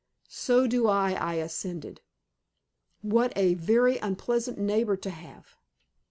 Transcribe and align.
"So 0.29 0.65
do 0.65 0.87
I," 0.87 1.13
I 1.13 1.35
assented. 1.35 2.01
"What 3.03 3.31
a 3.35 3.53
very 3.53 3.99
unpleasant 3.99 4.57
neighbor 4.57 4.97
to 4.97 5.11
have!" 5.11 5.55